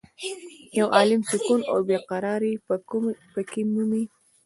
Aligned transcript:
یو 0.79 0.87
عالم 0.95 1.21
سکون 1.31 1.61
او 1.71 1.79
بې 1.87 1.97
قرارې 2.09 2.53
په 3.35 3.41
کې 3.49 3.61
مومې. 3.73 4.03